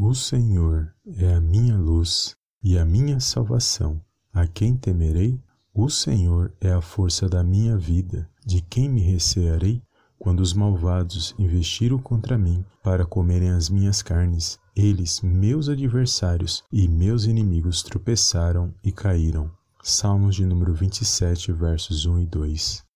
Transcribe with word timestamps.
O 0.00 0.14
Senhor 0.14 0.94
é 1.16 1.34
a 1.34 1.40
minha 1.40 1.76
luz 1.76 2.36
e 2.62 2.78
a 2.78 2.84
minha 2.84 3.18
salvação. 3.18 4.00
A 4.32 4.46
quem 4.46 4.76
temerei? 4.76 5.42
O 5.74 5.90
Senhor 5.90 6.54
é 6.60 6.70
a 6.70 6.80
força 6.80 7.28
da 7.28 7.42
minha 7.42 7.76
vida. 7.76 8.30
De 8.46 8.60
quem 8.60 8.88
me 8.88 9.00
recearei? 9.00 9.82
Quando 10.16 10.38
os 10.38 10.54
malvados 10.54 11.34
investiram 11.36 11.98
contra 11.98 12.38
mim 12.38 12.64
para 12.80 13.04
comerem 13.04 13.50
as 13.50 13.68
minhas 13.68 14.00
carnes, 14.00 14.56
eles, 14.76 15.20
meus 15.20 15.68
adversários 15.68 16.62
e 16.72 16.86
meus 16.86 17.24
inimigos, 17.24 17.82
tropeçaram 17.82 18.72
e 18.84 18.92
caíram. 18.92 19.50
Salmos 19.82 20.36
de 20.36 20.46
número 20.46 20.72
27, 20.72 21.50
versos 21.50 22.06
1 22.06 22.20
e 22.20 22.26
2. 22.26 22.87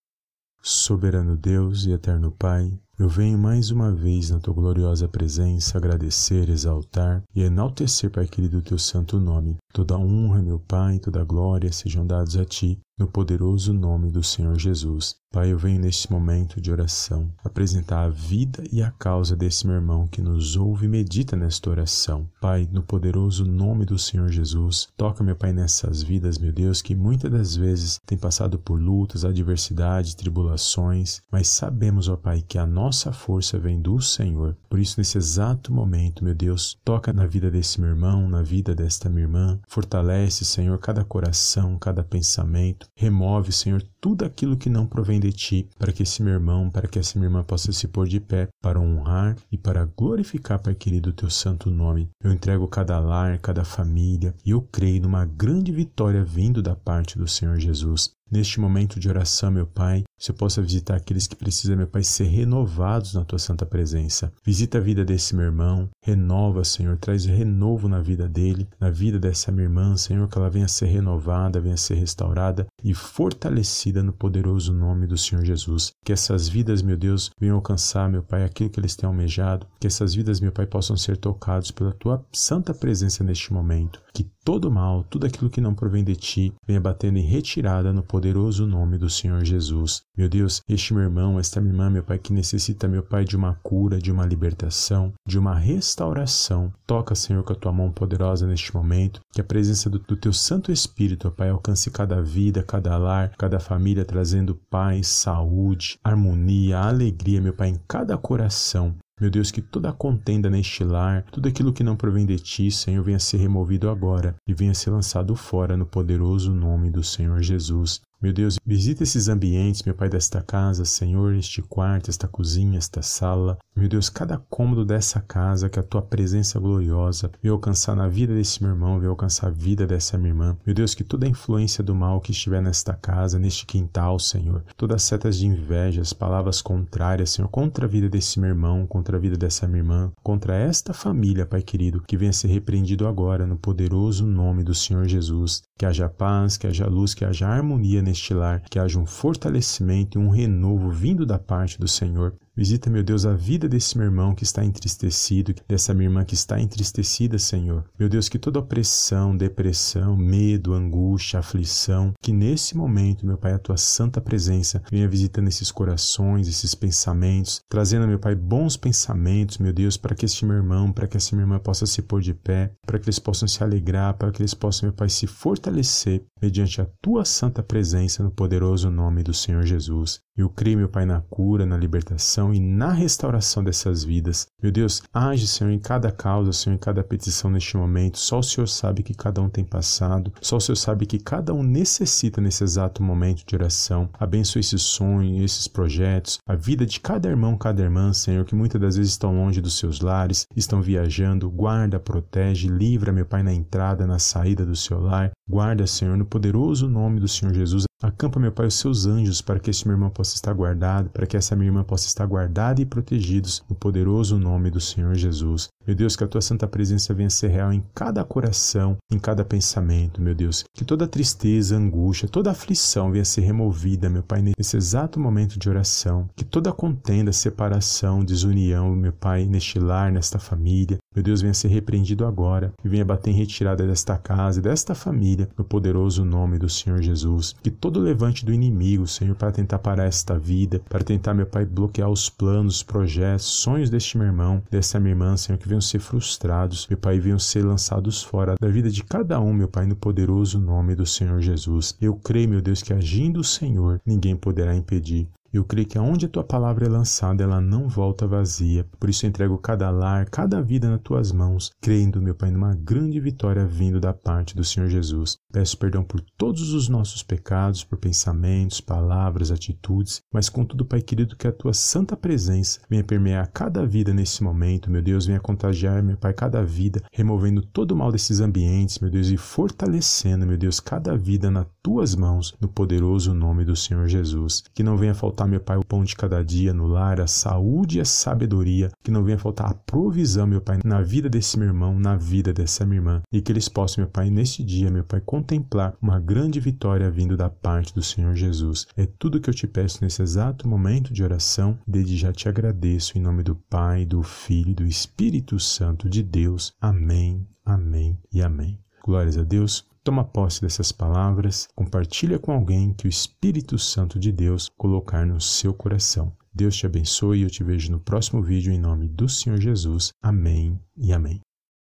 Soberano 0.64 1.36
Deus 1.36 1.86
e 1.86 1.90
eterno 1.90 2.30
Pai, 2.30 2.72
eu 2.96 3.08
venho 3.08 3.36
mais 3.36 3.72
uma 3.72 3.90
vez 3.90 4.30
na 4.30 4.38
tua 4.38 4.54
gloriosa 4.54 5.08
presença 5.08 5.76
agradecer, 5.76 6.48
exaltar 6.48 7.20
e 7.34 7.42
enaltecer, 7.42 8.12
Pai 8.12 8.28
querido, 8.28 8.58
o 8.58 8.62
teu 8.62 8.78
santo 8.78 9.18
nome. 9.18 9.56
Toda 9.74 9.98
honra, 9.98 10.40
meu 10.40 10.60
Pai, 10.60 11.00
toda 11.00 11.24
glória 11.24 11.72
sejam 11.72 12.06
dados 12.06 12.36
a 12.36 12.44
ti, 12.44 12.78
no 12.96 13.08
poderoso 13.08 13.72
nome 13.72 14.08
do 14.08 14.22
Senhor 14.22 14.56
Jesus. 14.56 15.16
Pai, 15.32 15.50
eu 15.50 15.56
venho 15.56 15.80
neste 15.80 16.12
momento 16.12 16.60
de 16.60 16.70
oração 16.70 17.32
apresentar 17.42 18.04
a 18.04 18.10
vida 18.10 18.62
e 18.70 18.82
a 18.82 18.90
causa 18.90 19.34
desse 19.34 19.66
meu 19.66 19.76
irmão 19.76 20.06
que 20.06 20.20
nos 20.20 20.56
ouve 20.56 20.84
e 20.84 20.88
medita 20.90 21.34
nesta 21.34 21.70
oração. 21.70 22.28
Pai, 22.38 22.68
no 22.70 22.82
poderoso 22.82 23.42
nome 23.46 23.86
do 23.86 23.98
Senhor 23.98 24.28
Jesus, 24.28 24.88
toca, 24.94 25.24
meu 25.24 25.34
Pai, 25.34 25.50
nessas 25.50 26.02
vidas, 26.02 26.36
meu 26.36 26.52
Deus, 26.52 26.82
que 26.82 26.94
muitas 26.94 27.30
das 27.30 27.56
vezes 27.56 27.98
tem 28.04 28.18
passado 28.18 28.58
por 28.58 28.78
lutas, 28.78 29.24
adversidades, 29.24 30.14
tribulações, 30.14 31.22
mas 31.32 31.48
sabemos, 31.48 32.10
ó 32.10 32.16
Pai, 32.16 32.44
que 32.46 32.58
a 32.58 32.66
nossa 32.66 33.10
força 33.10 33.58
vem 33.58 33.80
do 33.80 34.02
Senhor. 34.02 34.54
Por 34.68 34.78
isso, 34.78 34.96
nesse 34.98 35.16
exato 35.16 35.72
momento, 35.72 36.22
meu 36.22 36.34
Deus, 36.34 36.76
toca 36.84 37.10
na 37.10 37.26
vida 37.26 37.50
desse 37.50 37.80
meu 37.80 37.88
irmão, 37.88 38.28
na 38.28 38.42
vida 38.42 38.74
desta 38.74 39.08
minha 39.08 39.22
irmã, 39.22 39.58
fortalece, 39.66 40.44
Senhor, 40.44 40.78
cada 40.78 41.02
coração, 41.02 41.78
cada 41.78 42.04
pensamento, 42.04 42.86
remove, 42.94 43.50
Senhor, 43.50 43.82
tudo 44.02 44.24
aquilo 44.24 44.56
que 44.56 44.68
não 44.68 44.84
provém 44.84 45.20
de 45.20 45.32
ti, 45.32 45.68
para 45.78 45.92
que 45.92 46.02
esse 46.02 46.24
meu 46.24 46.34
irmão, 46.34 46.68
para 46.68 46.88
que 46.88 46.98
essa 46.98 47.16
minha 47.16 47.28
irmã 47.28 47.44
possa 47.44 47.70
se 47.70 47.86
pôr 47.86 48.08
de 48.08 48.18
pé, 48.18 48.48
para 48.60 48.80
honrar 48.80 49.36
e 49.50 49.56
para 49.56 49.88
glorificar, 49.96 50.60
Pai 50.60 50.74
querido, 50.74 51.10
o 51.10 51.12
teu 51.12 51.30
santo 51.30 51.70
nome. 51.70 52.10
Eu 52.22 52.32
entrego 52.32 52.66
cada 52.66 52.98
lar, 52.98 53.38
cada 53.38 53.64
família, 53.64 54.34
e 54.44 54.50
eu 54.50 54.60
creio 54.60 55.02
numa 55.02 55.24
grande 55.24 55.70
vitória 55.70 56.24
vindo 56.24 56.60
da 56.60 56.74
parte 56.74 57.16
do 57.16 57.28
Senhor 57.28 57.60
Jesus. 57.60 58.12
Neste 58.32 58.58
momento 58.58 58.98
de 58.98 59.10
oração, 59.10 59.50
meu 59.50 59.66
Pai, 59.66 60.04
se 60.18 60.30
eu 60.30 60.34
possa 60.34 60.62
visitar 60.62 60.96
aqueles 60.96 61.26
que 61.26 61.36
precisam, 61.36 61.76
meu 61.76 61.86
Pai, 61.86 62.02
ser 62.02 62.24
renovados 62.24 63.12
na 63.12 63.26
tua 63.26 63.38
santa 63.38 63.66
presença. 63.66 64.32
Visita 64.42 64.78
a 64.78 64.80
vida 64.80 65.04
desse 65.04 65.36
meu 65.36 65.44
irmão, 65.44 65.90
renova, 66.02 66.64
Senhor, 66.64 66.96
traz 66.96 67.26
renovo 67.26 67.88
na 67.88 68.00
vida 68.00 68.26
dele, 68.26 68.66
na 68.80 68.88
vida 68.88 69.18
dessa 69.18 69.52
minha 69.52 69.64
irmã, 69.64 69.94
Senhor, 69.98 70.26
que 70.28 70.38
ela 70.38 70.48
venha 70.48 70.66
ser 70.66 70.86
renovada, 70.86 71.60
venha 71.60 71.76
ser 71.76 71.96
restaurada 71.96 72.66
e 72.82 72.94
fortalecida 72.94 74.02
no 74.02 74.14
poderoso 74.14 74.72
nome 74.72 75.06
do 75.06 75.18
Senhor 75.18 75.44
Jesus. 75.44 75.92
Que 76.02 76.12
essas 76.12 76.48
vidas, 76.48 76.80
meu 76.80 76.96
Deus, 76.96 77.30
venham 77.38 77.56
alcançar, 77.56 78.08
meu 78.08 78.22
Pai, 78.22 78.44
aquilo 78.44 78.70
que 78.70 78.80
eles 78.80 78.96
têm 78.96 79.06
almejado. 79.06 79.66
Que 79.78 79.88
essas 79.88 80.14
vidas, 80.14 80.40
meu 80.40 80.52
Pai, 80.52 80.66
possam 80.66 80.96
ser 80.96 81.18
tocados 81.18 81.70
pela 81.70 81.92
tua 81.92 82.24
santa 82.32 82.72
presença 82.72 83.22
neste 83.22 83.52
momento. 83.52 84.00
Que 84.14 84.30
todo 84.44 84.70
mal, 84.70 85.04
tudo 85.04 85.26
aquilo 85.26 85.50
que 85.50 85.60
não 85.60 85.74
provém 85.74 86.04
de 86.04 86.16
ti, 86.16 86.52
venha 86.66 86.80
batendo 86.80 87.18
em 87.18 87.26
retirada 87.26 87.92
no 87.92 88.02
poderoso 88.22 88.68
nome 88.68 88.96
do 88.98 89.10
Senhor 89.10 89.44
Jesus. 89.44 90.02
Meu 90.16 90.28
Deus, 90.28 90.62
este 90.68 90.94
meu 90.94 91.02
irmão, 91.02 91.40
esta 91.40 91.60
minha 91.60 91.72
irmã, 91.72 91.90
meu 91.90 92.04
Pai, 92.04 92.20
que 92.20 92.32
necessita, 92.32 92.86
meu 92.86 93.02
Pai, 93.02 93.24
de 93.24 93.36
uma 93.36 93.54
cura, 93.64 93.98
de 93.98 94.12
uma 94.12 94.24
libertação, 94.24 95.12
de 95.26 95.36
uma 95.36 95.56
restauração. 95.56 96.72
Toca, 96.86 97.16
Senhor, 97.16 97.42
com 97.42 97.52
a 97.52 97.56
tua 97.56 97.72
mão 97.72 97.90
poderosa 97.90 98.46
neste 98.46 98.72
momento, 98.72 99.20
que 99.32 99.40
a 99.40 99.44
presença 99.44 99.90
do, 99.90 99.98
do 99.98 100.14
teu 100.14 100.32
Santo 100.32 100.70
Espírito, 100.70 101.26
ó 101.26 101.30
Pai, 101.32 101.50
alcance 101.50 101.90
cada 101.90 102.22
vida, 102.22 102.62
cada 102.62 102.96
lar, 102.96 103.32
cada 103.36 103.58
família, 103.58 104.04
trazendo 104.04 104.54
paz, 104.70 105.08
saúde, 105.08 105.98
harmonia, 106.04 106.78
alegria, 106.78 107.40
meu 107.40 107.52
Pai, 107.52 107.70
em 107.70 107.80
cada 107.88 108.16
coração. 108.16 108.94
Meu 109.20 109.30
Deus, 109.30 109.50
que 109.50 109.60
toda 109.60 109.92
contenda 109.92 110.48
neste 110.48 110.82
lar, 110.82 111.24
tudo 111.30 111.48
aquilo 111.48 111.72
que 111.72 111.84
não 111.84 111.96
provém 111.96 112.26
de 112.26 112.36
ti, 112.38 112.70
Senhor, 112.70 113.04
venha 113.04 113.18
ser 113.18 113.36
removido 113.36 113.88
agora 113.90 114.34
e 114.48 114.54
venha 114.54 114.74
ser 114.74 114.90
lançado 114.90 115.36
fora 115.36 115.76
no 115.76 115.86
poderoso 115.86 116.52
nome 116.52 116.90
do 116.90 117.04
Senhor 117.04 117.40
Jesus. 117.42 118.00
Meu 118.22 118.32
Deus, 118.32 118.56
visita 118.64 119.02
esses 119.02 119.26
ambientes, 119.26 119.82
meu 119.82 119.96
Pai, 119.96 120.08
desta 120.08 120.40
casa, 120.40 120.84
Senhor, 120.84 121.34
este 121.34 121.60
quarto, 121.60 122.08
esta 122.08 122.28
cozinha, 122.28 122.78
esta 122.78 123.02
sala. 123.02 123.58
Meu 123.74 123.88
Deus, 123.88 124.08
cada 124.08 124.38
cômodo 124.38 124.84
dessa 124.84 125.20
casa, 125.20 125.68
que 125.68 125.80
a 125.80 125.82
tua 125.82 126.00
presença 126.00 126.60
gloriosa 126.60 127.32
venha 127.42 127.52
alcançar 127.52 127.96
na 127.96 128.06
vida 128.06 128.32
desse 128.32 128.62
meu 128.62 128.70
irmão, 128.70 129.00
venha 129.00 129.10
alcançar 129.10 129.48
a 129.48 129.50
vida 129.50 129.88
dessa 129.88 130.16
minha 130.16 130.30
irmã. 130.30 130.56
Meu 130.64 130.72
Deus, 130.72 130.94
que 130.94 131.02
toda 131.02 131.26
a 131.26 131.28
influência 131.28 131.82
do 131.82 131.96
mal 131.96 132.20
que 132.20 132.30
estiver 132.30 132.62
nesta 132.62 132.94
casa, 132.94 133.40
neste 133.40 133.66
quintal, 133.66 134.20
Senhor, 134.20 134.62
todas 134.76 134.96
as 134.96 135.02
setas 135.02 135.36
de 135.36 135.48
inveja, 135.48 136.00
as 136.00 136.12
palavras 136.12 136.62
contrárias, 136.62 137.30
Senhor, 137.30 137.48
contra 137.48 137.86
a 137.86 137.88
vida 137.88 138.08
desse 138.08 138.38
meu 138.38 138.50
irmão, 138.50 138.86
contra 138.86 139.16
a 139.16 139.20
vida 139.20 139.36
dessa 139.36 139.66
minha 139.66 139.80
irmã, 139.80 140.12
contra 140.22 140.54
esta 140.54 140.94
família, 140.94 141.44
Pai 141.44 141.60
querido, 141.60 142.04
que 142.06 142.16
venha 142.16 142.32
ser 142.32 142.46
repreendido 142.46 143.08
agora 143.08 143.48
no 143.48 143.56
poderoso 143.56 144.24
nome 144.24 144.62
do 144.62 144.76
Senhor 144.76 145.08
Jesus. 145.08 145.64
Que 145.82 145.86
haja 145.86 146.08
paz, 146.08 146.56
que 146.56 146.68
haja 146.68 146.86
luz, 146.86 147.12
que 147.12 147.24
haja 147.24 147.48
harmonia 147.48 148.00
neste 148.00 148.32
lar, 148.32 148.62
que 148.70 148.78
haja 148.78 149.00
um 149.00 149.04
fortalecimento 149.04 150.16
e 150.16 150.22
um 150.22 150.28
renovo 150.28 150.88
vindo 150.90 151.26
da 151.26 151.40
parte 151.40 151.76
do 151.76 151.88
Senhor. 151.88 152.36
Visita, 152.54 152.90
meu 152.90 153.02
Deus, 153.02 153.24
a 153.24 153.32
vida 153.32 153.66
desse 153.66 153.96
meu 153.96 154.04
irmão 154.04 154.34
que 154.34 154.44
está 154.44 154.62
entristecido, 154.62 155.54
dessa 155.66 155.94
minha 155.94 156.10
irmã 156.10 156.22
que 156.22 156.34
está 156.34 156.60
entristecida, 156.60 157.38
Senhor. 157.38 157.86
Meu 157.98 158.10
Deus, 158.10 158.28
que 158.28 158.38
toda 158.38 158.58
opressão, 158.58 159.34
depressão, 159.34 160.14
medo, 160.18 160.74
angústia, 160.74 161.40
aflição, 161.40 162.12
que 162.20 162.30
nesse 162.30 162.76
momento, 162.76 163.24
meu 163.24 163.38
Pai, 163.38 163.54
a 163.54 163.58
tua 163.58 163.78
santa 163.78 164.20
presença 164.20 164.82
venha 164.90 165.08
visitando 165.08 165.48
esses 165.48 165.72
corações, 165.72 166.46
esses 166.46 166.74
pensamentos, 166.74 167.62
trazendo, 167.70 168.06
meu 168.06 168.18
Pai, 168.18 168.34
bons 168.34 168.76
pensamentos, 168.76 169.56
meu 169.56 169.72
Deus, 169.72 169.96
para 169.96 170.14
que 170.14 170.26
este 170.26 170.44
meu 170.44 170.56
irmão, 170.56 170.92
para 170.92 171.06
que 171.06 171.16
essa 171.16 171.34
minha 171.34 171.44
irmã 171.44 171.58
possa 171.58 171.86
se 171.86 172.02
pôr 172.02 172.20
de 172.20 172.34
pé, 172.34 172.70
para 172.86 172.98
que 172.98 173.06
eles 173.06 173.18
possam 173.18 173.48
se 173.48 173.62
alegrar, 173.64 174.12
para 174.18 174.30
que 174.30 174.42
eles 174.42 174.52
possam, 174.52 174.88
meu 174.88 174.94
Pai, 174.94 175.08
se 175.08 175.26
fortalecer 175.26 176.22
mediante 176.40 176.82
a 176.82 176.86
tua 177.00 177.24
santa 177.24 177.62
presença 177.62 178.22
no 178.22 178.30
poderoso 178.30 178.90
nome 178.90 179.22
do 179.22 179.32
Senhor 179.32 179.62
Jesus. 179.64 180.20
Eu 180.36 180.48
creio, 180.48 180.78
meu 180.78 180.88
Pai, 180.88 181.06
na 181.06 181.20
cura, 181.20 181.64
na 181.64 181.76
libertação 181.76 182.41
e 182.50 182.58
na 182.58 182.90
restauração 182.90 183.62
dessas 183.62 184.02
vidas. 184.02 184.46
Meu 184.62 184.72
Deus, 184.72 185.02
age, 185.12 185.46
Senhor, 185.46 185.70
em 185.70 185.78
cada 185.78 186.10
causa, 186.10 186.50
Senhor, 186.50 186.74
em 186.74 186.78
cada 186.78 187.04
petição 187.04 187.50
neste 187.50 187.76
momento. 187.76 188.18
Só 188.18 188.38
o 188.38 188.42
Senhor 188.42 188.66
sabe 188.66 189.02
que 189.02 189.12
cada 189.12 189.42
um 189.42 189.50
tem 189.50 189.64
passado. 189.64 190.32
Só 190.40 190.56
o 190.56 190.60
Senhor 190.60 190.76
sabe 190.76 191.04
que 191.04 191.18
cada 191.18 191.52
um 191.52 191.62
necessita 191.62 192.40
nesse 192.40 192.64
exato 192.64 193.02
momento 193.02 193.44
de 193.46 193.54
oração. 193.54 194.08
Abençoe 194.18 194.60
esses 194.60 194.80
sonhos, 194.80 195.42
esses 195.42 195.68
projetos, 195.68 196.38
a 196.48 196.54
vida 196.54 196.86
de 196.86 196.98
cada 197.00 197.28
irmão, 197.28 197.58
cada 197.58 197.82
irmã, 197.82 198.14
Senhor, 198.14 198.46
que 198.46 198.54
muitas 198.54 198.80
das 198.80 198.96
vezes 198.96 199.12
estão 199.12 199.36
longe 199.36 199.60
dos 199.60 199.76
seus 199.78 200.00
lares, 200.00 200.46
estão 200.56 200.80
viajando. 200.80 201.50
Guarda, 201.50 202.00
protege, 202.00 202.68
livra, 202.68 203.12
meu 203.12 203.26
Pai, 203.26 203.42
na 203.42 203.52
entrada, 203.52 204.06
na 204.06 204.18
saída 204.18 204.64
do 204.64 204.74
seu 204.74 204.98
lar. 204.98 205.30
Guarda, 205.48 205.86
Senhor, 205.86 206.16
no 206.16 206.24
poderoso 206.24 206.88
nome 206.88 207.20
do 207.20 207.28
Senhor 207.28 207.52
Jesus. 207.52 207.84
Acampa, 208.02 208.40
meu 208.40 208.50
Pai, 208.50 208.66
os 208.66 208.74
seus 208.74 209.06
anjos 209.06 209.40
para 209.40 209.60
que 209.60 209.70
este 209.70 209.86
meu 209.86 209.94
irmão 209.94 210.10
possa 210.10 210.34
estar 210.34 210.52
guardado, 210.52 211.08
para 211.10 211.24
que 211.24 211.36
essa 211.36 211.54
minha 211.54 211.68
irmã 211.68 211.84
possa 211.84 212.08
estar 212.08 212.26
guardada 212.26 212.82
e 212.82 212.84
protegidos 212.84 213.62
no 213.70 213.76
poderoso 213.76 214.38
nome 214.38 214.70
do 214.70 214.80
Senhor 214.80 215.14
Jesus. 215.14 215.68
Meu 215.86 215.94
Deus, 215.94 216.16
que 216.16 216.24
a 216.24 216.28
tua 216.28 216.40
santa 216.40 216.66
presença 216.66 217.14
venha 217.14 217.30
ser 217.30 217.48
real 217.48 217.72
em 217.72 217.82
cada 217.94 218.24
coração, 218.24 218.96
em 219.10 219.18
cada 219.18 219.44
pensamento, 219.44 220.20
meu 220.20 220.34
Deus. 220.34 220.64
Que 220.74 220.84
toda 220.84 221.06
tristeza, 221.06 221.76
angústia, 221.76 222.28
toda 222.28 222.50
aflição 222.50 223.12
venha 223.12 223.24
ser 223.24 223.42
removida, 223.42 224.10
meu 224.10 224.22
Pai, 224.22 224.42
nesse 224.42 224.76
exato 224.76 225.20
momento 225.20 225.58
de 225.58 225.68
oração. 225.68 226.28
Que 226.36 226.44
toda 226.44 226.72
contenda, 226.72 227.32
separação, 227.32 228.24
desunião, 228.24 228.94
meu 228.96 229.12
Pai, 229.12 229.44
neste 229.44 229.78
lar, 229.78 230.10
nesta 230.10 230.38
família, 230.38 230.98
meu 231.14 231.22
Deus, 231.22 231.42
venha 231.42 231.54
ser 231.54 231.68
repreendido 231.68 232.24
agora 232.24 232.72
e 232.82 232.88
venha 232.88 233.04
bater 233.04 233.30
em 233.30 233.34
retirada 233.34 233.86
desta 233.86 234.16
casa 234.16 234.62
desta 234.62 234.94
família, 234.94 235.48
no 235.58 235.64
poderoso 235.64 236.24
nome 236.24 236.58
do 236.58 236.68
Senhor 236.68 237.02
Jesus. 237.02 237.54
Que 237.62 237.70
todo 237.92 238.00
levante 238.00 238.46
do 238.46 238.54
inimigo, 238.54 239.06
Senhor, 239.06 239.36
para 239.36 239.52
tentar 239.52 239.78
parar 239.78 240.06
esta 240.06 240.38
vida, 240.38 240.80
para 240.88 241.04
tentar, 241.04 241.34
meu 241.34 241.44
Pai, 241.44 241.66
bloquear 241.66 242.08
os 242.08 242.30
planos, 242.30 242.76
os 242.76 242.82
projetos, 242.82 243.44
sonhos 243.44 243.90
deste 243.90 244.16
meu 244.16 244.26
irmão, 244.26 244.62
dessa 244.70 244.98
minha 244.98 245.12
irmã, 245.12 245.36
Senhor, 245.36 245.58
que 245.58 245.68
venham 245.68 245.80
ser 245.80 245.98
frustrados, 245.98 246.86
meu 246.88 246.96
Pai, 246.96 247.20
venham 247.20 247.38
ser 247.38 247.62
lançados 247.62 248.22
fora 248.22 248.54
da 248.58 248.68
vida 248.68 248.88
de 248.88 249.04
cada 249.04 249.38
um, 249.38 249.52
meu 249.52 249.68
Pai, 249.68 249.84
no 249.84 249.94
poderoso 249.94 250.58
nome 250.58 250.94
do 250.94 251.04
Senhor 251.04 251.38
Jesus. 251.42 251.94
Eu 252.00 252.14
creio, 252.14 252.48
meu 252.48 252.62
Deus, 252.62 252.82
que 252.82 252.94
agindo 252.94 253.40
o 253.40 253.44
Senhor, 253.44 254.00
ninguém 254.06 254.34
poderá 254.36 254.74
impedir. 254.74 255.28
Eu 255.52 255.64
creio 255.64 255.86
que 255.86 255.98
aonde 255.98 256.24
a 256.24 256.28
tua 256.30 256.42
palavra 256.42 256.86
é 256.86 256.88
lançada, 256.88 257.44
ela 257.44 257.60
não 257.60 257.86
volta 257.86 258.26
vazia. 258.26 258.86
Por 258.98 259.10
isso 259.10 259.26
eu 259.26 259.28
entrego 259.28 259.58
cada 259.58 259.90
lar, 259.90 260.30
cada 260.30 260.62
vida 260.62 260.88
nas 260.88 261.02
tuas 261.02 261.30
mãos, 261.30 261.70
crendo, 261.78 262.22
meu 262.22 262.34
Pai, 262.34 262.50
numa 262.50 262.74
grande 262.74 263.20
vitória 263.20 263.66
vindo 263.66 264.00
da 264.00 264.14
parte 264.14 264.56
do 264.56 264.64
Senhor 264.64 264.88
Jesus. 264.88 265.36
Peço 265.52 265.76
perdão 265.76 266.02
por 266.02 266.22
todos 266.38 266.72
os 266.72 266.88
nossos 266.88 267.22
pecados, 267.22 267.84
por 267.84 267.98
pensamentos, 267.98 268.80
palavras, 268.80 269.50
atitudes, 269.50 270.22
mas 270.32 270.48
contudo, 270.48 270.86
Pai 270.86 271.02
querido, 271.02 271.36
que 271.36 271.46
a 271.46 271.52
tua 271.52 271.74
santa 271.74 272.16
presença 272.16 272.80
venha 272.88 273.04
permear 273.04 273.50
cada 273.52 273.84
vida 273.84 274.14
nesse 274.14 274.42
momento, 274.42 274.90
meu 274.90 275.02
Deus, 275.02 275.26
venha 275.26 275.38
contagiar, 275.38 276.02
meu 276.02 276.16
Pai, 276.16 276.32
cada 276.32 276.64
vida, 276.64 277.02
removendo 277.12 277.60
todo 277.60 277.92
o 277.92 277.96
mal 277.96 278.10
desses 278.10 278.40
ambientes, 278.40 278.98
meu 279.00 279.10
Deus, 279.10 279.28
e 279.28 279.36
fortalecendo, 279.36 280.46
meu 280.46 280.56
Deus, 280.56 280.80
cada 280.80 281.14
vida 281.14 281.50
nas 281.50 281.66
tuas 281.82 282.14
mãos, 282.14 282.54
no 282.58 282.68
poderoso 282.68 283.34
nome 283.34 283.64
do 283.66 283.76
Senhor 283.76 284.08
Jesus. 284.08 284.62
Que 284.74 284.82
não 284.82 284.96
venha 284.96 285.14
faltar, 285.42 285.48
meu 285.48 285.60
Pai, 285.60 285.76
o 285.76 285.84
pão 285.84 286.04
de 286.04 286.14
cada 286.14 286.42
dia 286.44 286.72
no 286.72 286.86
lar, 286.86 287.20
a 287.20 287.26
saúde 287.26 287.98
e 287.98 288.00
a 288.00 288.04
sabedoria, 288.04 288.90
que 289.02 289.10
não 289.10 289.24
venha 289.24 289.38
faltar 289.38 289.70
a 289.70 289.74
provisão, 289.74 290.46
meu 290.46 290.60
Pai, 290.60 290.78
na 290.84 291.00
vida 291.02 291.28
desse 291.28 291.58
meu 291.58 291.68
irmão, 291.68 291.98
na 291.98 292.16
vida 292.16 292.52
dessa 292.52 292.84
minha 292.84 292.98
irmã, 292.98 293.22
e 293.32 293.40
que 293.40 293.50
eles 293.50 293.68
possam, 293.68 294.02
meu 294.02 294.10
Pai, 294.10 294.30
neste 294.30 294.62
dia, 294.62 294.90
meu 294.90 295.04
Pai, 295.04 295.20
contemplar 295.20 295.94
uma 296.00 296.20
grande 296.20 296.60
vitória 296.60 297.10
vindo 297.10 297.36
da 297.36 297.50
parte 297.50 297.94
do 297.94 298.02
Senhor 298.02 298.34
Jesus. 298.34 298.86
É 298.96 299.06
tudo 299.06 299.40
que 299.40 299.50
eu 299.50 299.54
te 299.54 299.66
peço 299.66 299.98
nesse 300.02 300.22
exato 300.22 300.68
momento 300.68 301.12
de 301.12 301.22
oração, 301.22 301.78
desde 301.86 302.16
já 302.16 302.32
te 302.32 302.48
agradeço 302.48 303.18
em 303.18 303.20
nome 303.20 303.42
do 303.42 303.54
Pai, 303.54 304.04
do 304.04 304.22
Filho 304.22 304.70
e 304.70 304.74
do 304.74 304.86
Espírito 304.86 305.58
Santo 305.58 306.08
de 306.08 306.22
Deus. 306.22 306.72
Amém, 306.80 307.46
amém 307.64 308.18
e 308.32 308.42
amém. 308.42 308.78
Glórias 309.04 309.36
a 309.36 309.42
Deus. 309.42 309.91
Toma 310.04 310.24
posse 310.24 310.60
dessas 310.60 310.90
palavras, 310.90 311.68
compartilha 311.76 312.38
com 312.38 312.50
alguém 312.50 312.92
que 312.92 313.06
o 313.06 313.08
Espírito 313.08 313.78
Santo 313.78 314.18
de 314.18 314.32
Deus 314.32 314.68
colocar 314.76 315.24
no 315.24 315.40
seu 315.40 315.72
coração. 315.72 316.32
Deus 316.52 316.76
te 316.76 316.86
abençoe 316.86 317.38
e 317.38 317.42
eu 317.42 317.50
te 317.50 317.62
vejo 317.62 317.92
no 317.92 318.00
próximo 318.00 318.42
vídeo 318.42 318.72
em 318.72 318.78
nome 318.78 319.08
do 319.08 319.28
Senhor 319.28 319.60
Jesus. 319.60 320.12
Amém 320.20 320.78
e 320.96 321.12
amém. 321.12 321.40